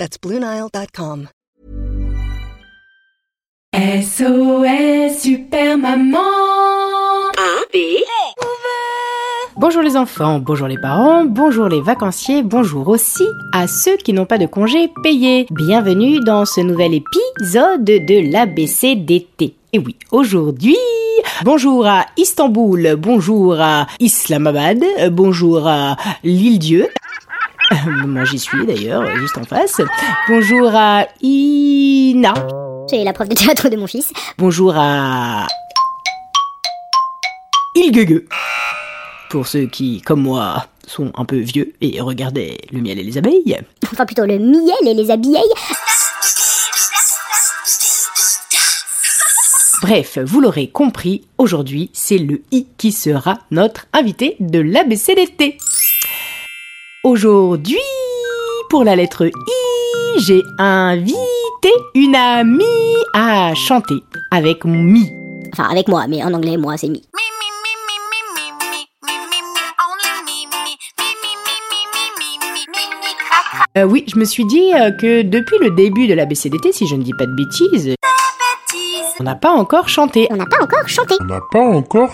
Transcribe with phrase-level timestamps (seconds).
[0.00, 1.28] That's BlueNile.com.
[3.74, 6.16] SOS Super Maman
[9.58, 14.24] Bonjour les enfants, bonjour les parents, bonjour les vacanciers, bonjour aussi à ceux qui n'ont
[14.24, 15.46] pas de congés payés.
[15.50, 19.54] Bienvenue dans ce nouvel épisode de l'ABC d'été.
[19.74, 20.78] Et oui, aujourd'hui,
[21.44, 26.88] bonjour à Istanbul, bonjour à Islamabad, bonjour à l'île-dieu.
[28.06, 29.80] Moi j'y suis d'ailleurs, juste en face.
[30.28, 32.34] Bonjour à Ina.
[32.88, 34.12] C'est la prof de théâtre de mon fils.
[34.38, 35.46] Bonjour à
[37.76, 38.26] Ilgugue.
[39.30, 43.16] Pour ceux qui, comme moi, sont un peu vieux et regardaient le miel et les
[43.16, 43.60] abeilles.
[43.92, 45.38] Enfin plutôt le miel et les abeilles.
[49.82, 55.56] Bref, vous l'aurez compris, aujourd'hui, c'est le I qui sera notre invité de l'ABC d'été.
[57.02, 57.78] Aujourd'hui,
[58.68, 62.64] pour la lettre I, j'ai invité une amie
[63.14, 65.10] à chanter avec mi.
[65.54, 67.02] Enfin avec moi, mais en anglais, moi c'est mi.
[73.78, 76.96] Euh, oui, je me suis dit euh, que depuis le début de l'ABCDT, si je
[76.96, 77.94] ne dis pas de bêtises,
[79.20, 80.26] on n'a pas encore chanté.
[80.30, 81.14] On n'a pas encore chanté.
[81.20, 82.12] On n'a pas encore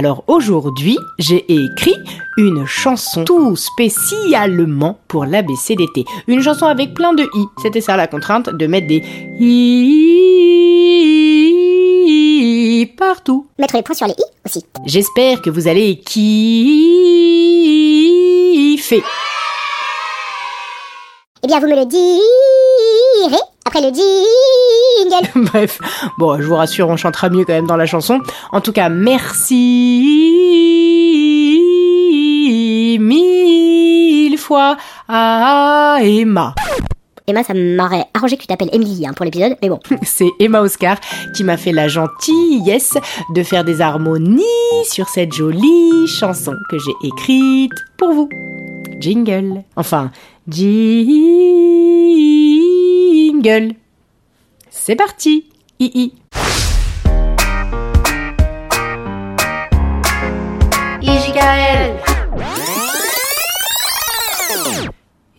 [0.00, 1.94] Alors aujourd'hui, j'ai écrit
[2.38, 6.06] une chanson tout spécialement pour l'ABCDT.
[6.26, 7.44] Une chanson avec plein de i.
[7.60, 9.02] C'était ça la contrainte de mettre des
[9.38, 9.66] i
[12.96, 13.46] partout.
[13.58, 14.64] Mettre les points sur les i aussi.
[14.86, 16.22] J'espère que vous allez kiffer.
[21.42, 25.30] Eh bien vous me le direz après le jingle.
[25.50, 25.78] Bref,
[26.18, 28.20] bon, je vous rassure, on chantera mieux quand même dans la chanson.
[28.52, 30.18] En tout cas, merci
[33.00, 34.76] mille fois
[35.08, 36.54] à Emma.
[37.26, 39.80] Emma, ça m'aurait arrangé que tu t'appelles Emily hein, pour l'épisode, mais bon.
[40.02, 40.98] C'est Emma Oscar
[41.34, 42.98] qui m'a fait la gentillesse
[43.34, 44.42] de faire des harmonies
[44.84, 48.28] sur cette jolie chanson que j'ai écrite pour vous.
[49.00, 49.62] Jingle.
[49.76, 50.10] Enfin,
[50.48, 51.34] jingle.
[54.70, 55.46] C'est parti.
[55.78, 56.12] I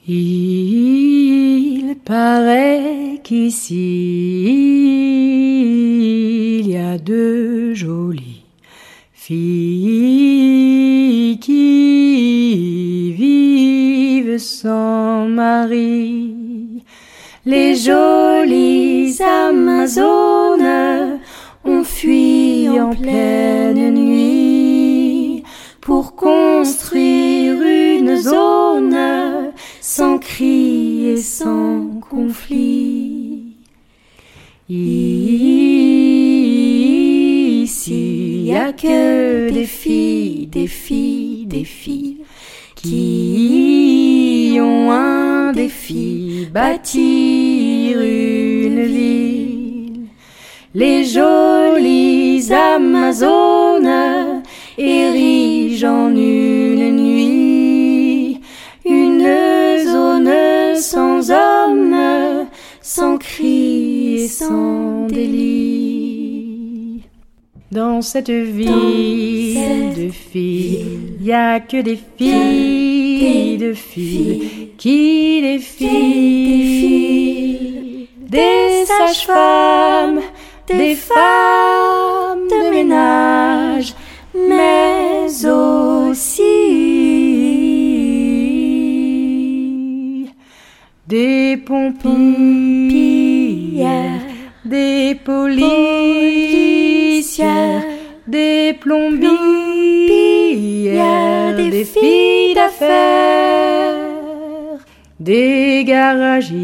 [0.08, 3.72] Il paraît qu'ici
[6.60, 8.44] il y a deux jolies
[9.14, 9.78] filles
[11.40, 14.91] qui vivent sans
[17.46, 21.20] Les jolies Amazones
[21.66, 25.44] ont fui en pleine nuit
[25.82, 33.58] pour construire une zone sans cri et sans conflit.
[34.70, 35.24] Ici,
[38.46, 42.18] y a que des filles, des filles, des filles
[42.76, 50.08] qui ont un défi, bâtir une ville.
[50.74, 54.42] Les jolies Amazones
[54.78, 58.42] érigent en une nuit
[58.86, 59.28] une
[59.86, 62.48] zone sans homme,
[62.82, 66.52] sans cri et sans délit.
[67.72, 72.61] Dans cette ville de filles, y a que des filles,
[73.22, 76.98] de filles, qui des filles,
[78.18, 80.22] des sages-femmes,
[80.68, 83.94] des femmes de ménage,
[84.34, 86.42] mais aussi
[91.08, 92.22] des pompières,
[94.66, 96.24] des policières,
[98.28, 99.30] des plombières,
[101.56, 102.31] des filles
[105.20, 106.56] des garagistes,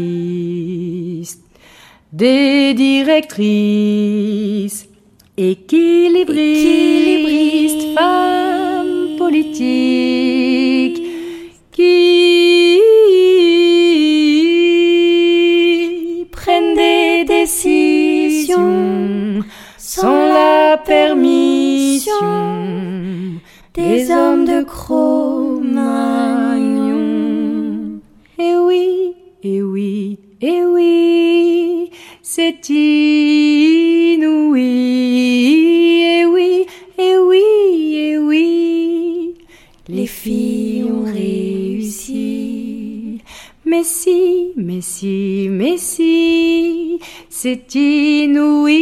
[2.12, 4.88] des directrices,
[5.36, 10.37] équilibristes, femmes politiques,
[43.70, 46.98] Mais si, mais si, mais si,
[47.28, 48.74] c'est inouï.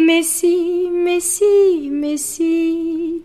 [0.00, 3.20] Mais si, mais si, mais si,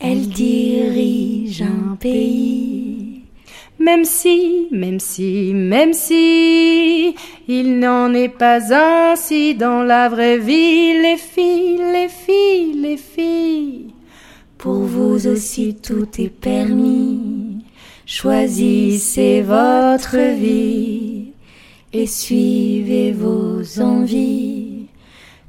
[0.00, 3.22] Elles dirigent un pays.
[3.78, 7.14] Même si, même si, même si,
[7.46, 13.94] il n'en est pas ainsi dans la vraie vie, les filles, les filles, les filles.
[14.58, 17.45] Pour vous aussi tout est permis.
[18.08, 21.32] Choisissez votre vie
[21.92, 24.86] et suivez vos envies.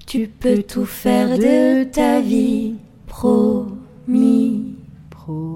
[0.08, 2.74] Tu peux tout faire de ta vie,
[3.06, 4.74] promis.
[5.12, 5.52] Promis.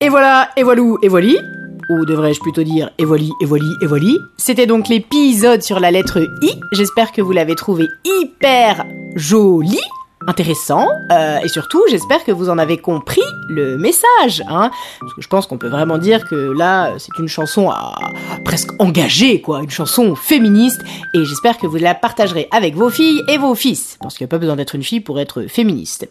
[0.00, 1.38] Et voilà, et voilou, et voili.
[1.90, 4.18] Ou devrais-je plutôt dire et voili, et voili.
[4.38, 6.50] C'était donc l'épisode sur la lettre I.
[6.72, 8.84] J'espère que vous l'avez trouvé hyper
[9.14, 9.78] joli
[10.26, 14.70] intéressant euh, et surtout j'espère que vous en avez compris le message hein.
[15.00, 17.94] Parce que je pense qu'on peut vraiment dire que là c'est une chanson à,
[18.44, 20.82] presque engagée quoi une chanson féministe
[21.14, 24.28] et j'espère que vous la partagerez avec vos filles et vos fils parce qu'il n'y
[24.28, 26.08] a pas besoin d'être une fille pour être féministe.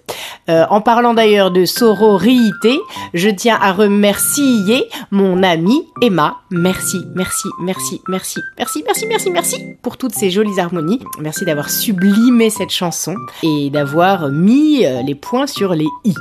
[0.49, 2.79] Euh, en parlant d'ailleurs de sororité
[3.13, 6.37] je tiens à remercier mon amie Emma.
[6.49, 11.01] Merci merci merci merci merci merci merci merci pour toutes ces jolies harmonies.
[11.19, 13.96] Merci d'avoir sublimé cette chanson et d'avoir
[14.29, 16.13] mis euh, les points sur les i.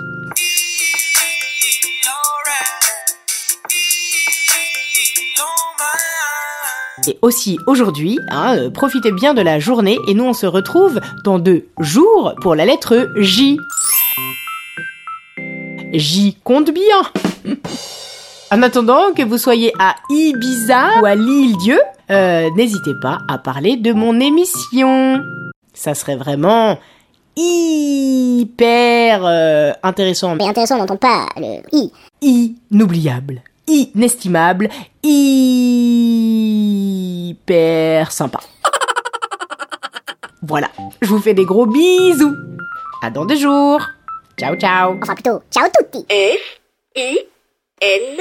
[7.09, 11.01] Et aussi aujourd'hui, hein, euh, profitez bien de la journée et nous on se retrouve
[11.23, 13.59] dans deux jours pour la lettre J.
[15.93, 17.57] J compte bien.
[18.51, 21.79] En attendant que vous soyez à Ibiza ou à l'île Dieu,
[22.11, 25.23] euh, n'hésitez pas à parler de mon émission.
[25.75, 26.79] Ça serait vraiment
[27.37, 31.93] hyper euh, intéressant, Mais intéressant, on n'entend pas le i.
[32.23, 34.69] inoubliable, inestimable,
[37.23, 38.41] hyper sympa.
[40.43, 40.69] Voilà,
[41.03, 42.35] je vous fais des gros bisous.
[43.03, 43.81] À dans deux jours.
[44.39, 44.97] Ciao ciao.
[45.03, 46.07] Enfin plutôt, ciao tutti.
[46.09, 46.61] F
[46.95, 47.19] I
[47.81, 48.21] N